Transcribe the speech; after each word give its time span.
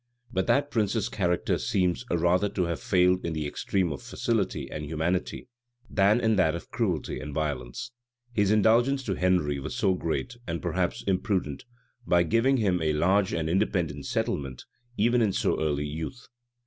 But 0.33 0.47
that 0.47 0.71
prince's 0.71 1.09
character 1.09 1.59
seems 1.59 2.05
rather 2.09 2.49
to 2.49 2.63
have 2.63 2.79
failed 2.79 3.23
in 3.23 3.33
the 3.33 3.45
extreme 3.45 3.91
of 3.91 4.01
facility 4.01 4.67
and 4.71 4.83
humanity, 4.83 5.47
than 5.91 6.19
in 6.19 6.37
that 6.37 6.55
of 6.55 6.71
cruelty 6.71 7.19
and 7.19 7.35
violence. 7.35 7.91
His 8.33 8.49
indulgence 8.49 9.03
to 9.03 9.13
Henry 9.13 9.59
was 9.59 9.79
great, 9.99 10.37
and 10.47 10.59
perhaps 10.59 11.03
imprudent, 11.03 11.65
by 12.07 12.23
giving 12.23 12.57
him 12.57 12.81
a 12.81 12.93
large 12.93 13.31
and 13.31 13.47
independent 13.47 14.07
settlement, 14.07 14.65
even 14.97 15.21
in 15.21 15.33
so 15.33 15.61
early 15.61 15.85
youth. 15.85 16.25